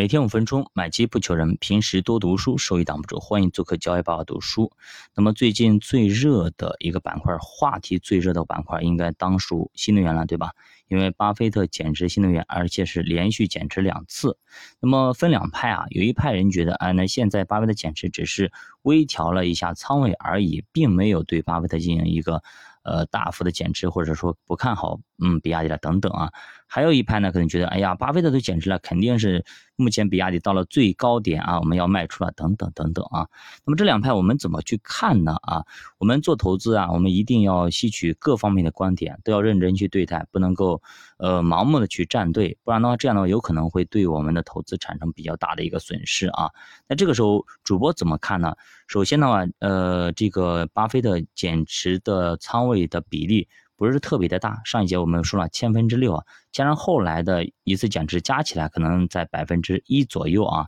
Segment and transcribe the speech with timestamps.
[0.00, 1.58] 每天五分钟，买基不求人。
[1.60, 3.20] 平时多读书，收益挡不住。
[3.20, 4.72] 欢迎做客交易爸爸读书。
[5.14, 10.52] 那么最近最热的一个板块，话题最热的板块，应该当属新能源了，对吧？
[10.88, 14.38] 因为巴菲特减持新能源，而且是连续减持两次。
[14.80, 22.42] 那么分两派啊，有一派人觉得，哎，那现在巴菲特减持只是微调了一下仓位而已，并没有对巴菲特进行一个。
[22.82, 26.32] 呃，大幅的减持，或者说不看好，嗯，比亚迪了等等啊，
[26.72, 29.44] 还有一派呢，可能觉得，哎呀，巴菲特都减持了，肯定是
[29.74, 33.26] 目前比亚迪到了最高点啊，我们要卖出了，等等等等啊。
[33.66, 35.34] 那么这两派我们怎么去看呢？
[35.42, 35.64] 啊，
[35.98, 40.80] 我们做投资啊，我们一定要吸取各方面的观点，都要认真去对待，不能够
[41.18, 46.48] 呃盲目的去站队，不然的话，这样的话有可能会对我们的投资产生比较大的一个损失啊。
[46.88, 48.54] 那这个时候主播怎么看呢？
[48.86, 52.60] 首先的话，呃，这个巴菲特减持的仓。
[52.60, 53.48] 位的比例
[53.80, 60.66] 不是特别的大，上一节我们说了千分之六啊，加上后来的一次减持加起来可能在百分之一左右啊。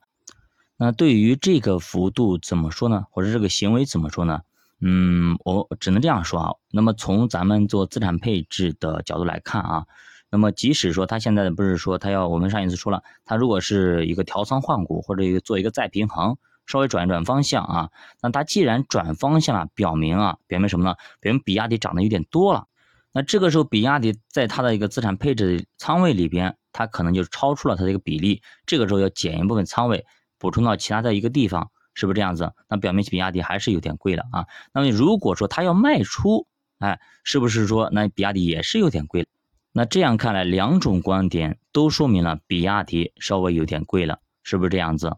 [0.78, 3.04] 那对于这个幅度怎么说呢？
[3.10, 4.40] 或者这个行为怎么说呢？
[4.80, 6.54] 嗯，我只能这样说啊。
[6.70, 9.84] 那么从咱们做资产配置的角度来看啊，
[10.30, 16.38] 那么即使说他现在不是说他要，我们上一次说了，他如果是一个调仓换股或者一个做一个再平衡。
[16.64, 17.90] 稍微转一转方向啊，
[18.22, 20.94] 那它既然转方向了，表明啊，表明什么呢？
[21.20, 22.68] 表明比亚迪涨得有点多了。
[23.12, 28.42] 那这个时候，比亚迪在它的一个资产配置仓位里边，它可能就超出了它的一个比例。
[28.64, 30.06] 这个时候要减一部分仓位，
[30.38, 32.52] 补充到其他的一个地方，是不是这样子？
[32.68, 34.46] 那表明比亚迪还是有点贵了啊。
[34.72, 36.46] 那么如果说它要卖出，
[36.78, 39.26] 哎，是不是说那比亚迪也是有点贵？
[39.72, 45.16] 那这样看来，两种观点都说明了比亚迪稍微有点贵了，是不是这样子？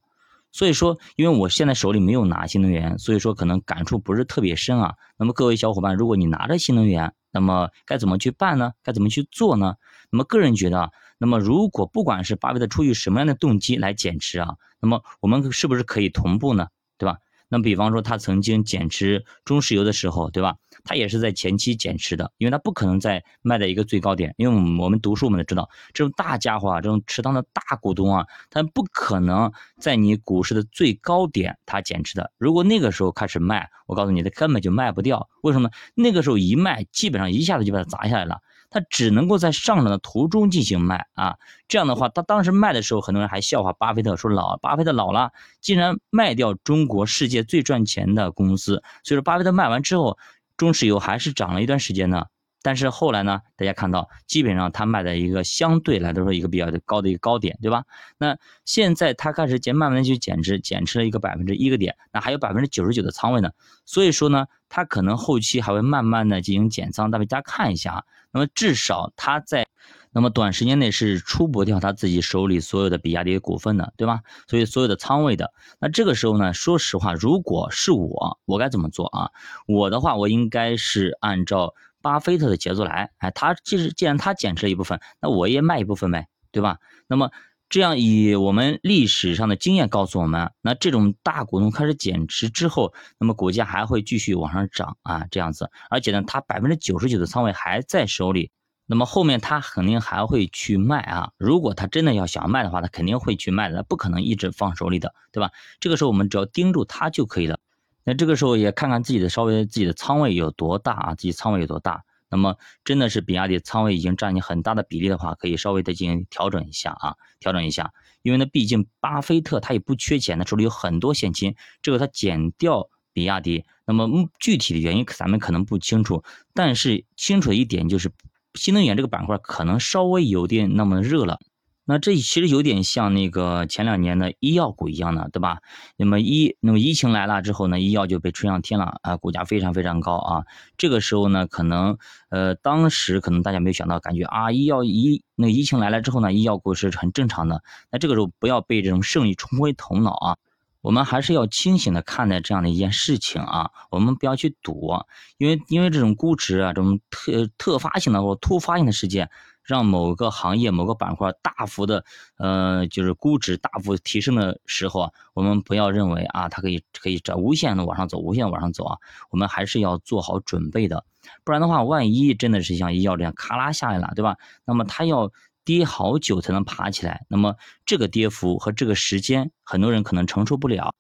[0.55, 4.94] 所以说，因为我现在手里没有拿新能源，所以说可能感触不是特别深啊。
[5.19, 8.70] 那么各位小伙伴，如果你拿着新能源，那么该怎么去办呢？
[8.84, 9.74] 该怎么去做呢？
[10.12, 16.68] 那么个人觉得，那么如果不管是巴菲特出于什么样的动机来减持啊，那么我们是不是可以同步呢？
[16.98, 17.18] 对吧？
[17.48, 20.56] 那比方说他曾经减持中石油的时候，对吧？
[20.83, 32.33] 他也是在前期减持的，因为他不可能再卖在一个最高点，因为我们读书我们都知道，这种大家伙啊，这种持仓的大股东啊，他不可能在你股市的最高点他减持的。
[32.39, 35.29] 如果那个时候开始卖，我告诉你，他根本就卖不掉。
[35.42, 35.70] 为什么？
[35.95, 38.41] 那个时候一卖，基本上一下子就把它砸下来了。
[38.74, 41.36] 他只能够在上涨的途中进行卖啊，
[41.68, 45.30] 这样的话，他当时卖的时候，很多人还笑话巴菲特说老巴菲特老了，
[45.61, 48.83] 竟然卖掉中国世界最赚钱的公司。
[49.05, 50.18] 所以说，巴菲特卖完之后，
[50.57, 52.27] 中石油还是涨了一段时间呢。
[52.64, 57.85] 但是后来呢，大家看到，基本上它卖的一个相对来说一个比较高的一个高点，对吧？
[58.17, 63.51] 那现在它开始减，慢慢的去减持，减持了一个百分之一个点，那还有百分之九十九的仓位呢。
[63.85, 68.03] 所以说呢，它可能后期还会慢慢的进行减仓，大家看一下啊。
[68.33, 69.67] 那么至少它在
[70.11, 74.20] 那么短时间内是出不掉他自己手里所有的比亚迪股份的，对吧？
[74.48, 75.53] 所以所有的仓位的。
[75.80, 79.30] 那这个时候呢，说实话，如果是我，我该怎么做啊？
[79.67, 81.74] 我的话，我应该是按照。
[82.05, 86.77] 巴菲特的节奏来，哎，他其实既然他减持了一部分，那我也卖一部分呗，对吧？
[87.09, 87.31] 那么
[87.70, 95.70] 这样以我们历史上的经验告诉我们，那这种大股东开始减持之后，那么股价还会继续往上涨啊，这样子。
[95.89, 98.51] 而且呢，他百分之九十九的仓位还在手里，
[98.86, 101.31] 那么后面他肯定还会去卖啊。
[101.39, 105.51] 如果他真的要想卖的话，他肯定会去卖的，他不可能一直放手里的，对吧？
[105.81, 107.59] 这个时候我们只要盯住他就可以了。
[108.05, 112.05] 那这个时候也看看自己的稍微自己的仓位有多大啊，自己仓位有多大。
[112.31, 117.92] 那么真的是比亚迪仓位已经占你很大的比例的话，可以稍微的进行调整一下啊，调整一下。
[118.23, 128.11] 因为呢，毕竟巴菲特他也不缺钱，他手里有很多现金，这个他减掉比亚迪，那么具体的原因咱们可能不清楚，但是清楚的一点就是
[128.55, 131.38] 新能源这个板块可能稍微有点那么热了。
[131.87, 135.58] 那这其实有点像那个前两年的医药股一样的，对吧？
[135.99, 140.44] 那么医那么疫情来了之后呢，医药就被吹上天了啊，股价非常非常高啊。
[140.78, 141.99] 这个时候呢，可能
[142.31, 147.62] 呃当时可能大家没有想到，感觉啊医药医那疫情来了之后呢，医药股是很正常的。
[147.90, 150.37] 那这个时候不要被这种胜利冲昏头脑啊，
[150.81, 154.94] 我们还是要清醒的看待这样的一件事情啊，我们不要去赌，
[155.37, 159.29] 因为因为这种估值啊，这种特特发性的或突发性的事件。
[159.64, 162.05] 让某个行业、某个板块大幅的，
[162.37, 168.99] 呃，就是估值大幅提升的时候啊，我们不要认为啊，它可以可以在无限的往上走，无限往上走啊，
[169.31, 171.05] 我们还是要做好准备的，
[171.44, 174.37] 不然的话，万一真的是像医药这样咔啦下来了，对吧？
[174.64, 175.31] 那么它要
[175.64, 177.56] 跌好久才能爬起来，那么
[177.87, 180.94] 这个跌幅和这个时间，很多人可能承受不了。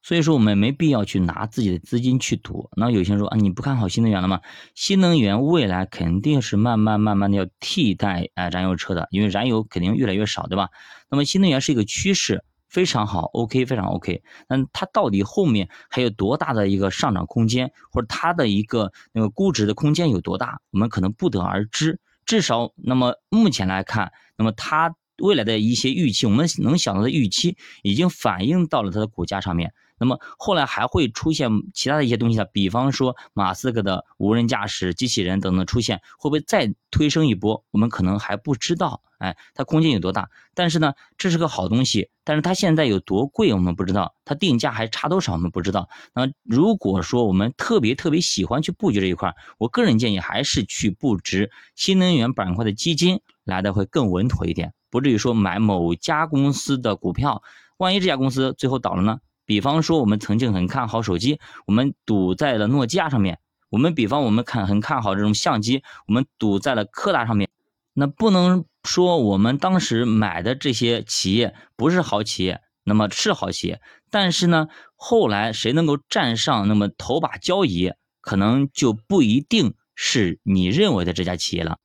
[0.00, 2.70] 所以说，我们没必要去拿自己的资金去赌。
[2.76, 4.40] 那有些人说啊，你不看好新能源了吗？
[4.74, 10.68] 新能源未来肯定是慢慢慢慢的要替代啊燃油车的，因为燃油肯定越来越少，对吧？
[11.10, 14.22] 那么新能源是一个趋势，非常好，OK，非常 OK。
[14.48, 22.00] 那它到底后面还有多大的一个上涨空间，或者它的一个那个估值的空间有多大，我们可能不得而知。
[22.24, 29.72] 至少，那么目前来看，那么它未来的一些预期，我们能想到的预期，已经反映到了它的股价上面。
[29.98, 32.44] 那么后来还会出现其他的一些东西呢？
[32.52, 37.64] 比方说马斯克的无人驾驶机器人等等出现，会不会再推升一波？
[37.70, 39.02] 我们可能还不知道。
[39.18, 40.30] 哎，它空间有多大？
[40.54, 42.08] 但是呢，这是个好东西。
[42.22, 44.14] 但是它现在有多贵，我们不知道。
[44.24, 45.88] 它定价还差多少，我们不知道。
[46.14, 57.42] 那如果说我们特别特别喜欢去布局这一块，我个人建议还是去布局新能源板块的基金，来的会更稳妥一点，不至于说买某家公司的股票，
[57.78, 59.18] 万一这家公司最后倒了呢？
[59.48, 63.36] 比方说，我们曾经很看好手机，我们赌在了诺基亚上面；
[63.70, 67.48] 我们比方我们看很看好这种相机，我们赌在了柯达上面。
[67.94, 73.80] 那不能说我们当时买的这些企业不是好企业，那么是好企业，
[74.10, 81.78] 但是呢，后来谁能够站上那么头把交椅，可能就不一定是你认为的这家企业了。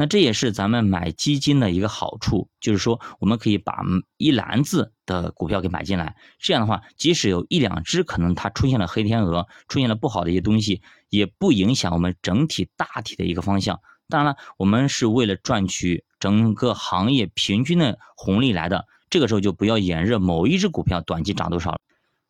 [0.00, 3.82] 那这也是咱们买基金的一个好处，就是说我们可以把
[4.16, 13.80] 一篮子的股票给买进来，这样的话，即使有一两只可能它出现了黑天鹅，出现了不好的一些东西，也不影响我们整体大体的一个方向。
[14.08, 21.78] 当然了，我们是为了赚取整个行业平均的红利来的，这个时候就不要眼热某一只股票短期涨多少了。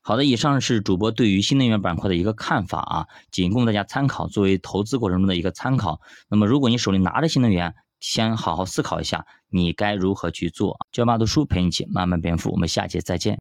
[0.01, 6.01] 好的，以上是主播对于新能源板块的一个看法啊，仅供大家参考，作为投资过程中的一个参考。
[6.31, 10.79] 那么，如果你手里拿着新能源，先好好思考一下，你该如何去做。
[10.93, 13.37] 教爸读书陪你一起慢慢变富，我们下节再见。